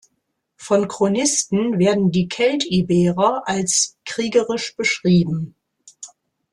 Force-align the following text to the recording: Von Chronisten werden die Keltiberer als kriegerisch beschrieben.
Von 0.55 0.87
Chronisten 0.87 1.77
werden 1.77 2.09
die 2.11 2.27
Keltiberer 2.27 3.43
als 3.45 3.99
kriegerisch 4.03 4.75
beschrieben. 4.75 5.53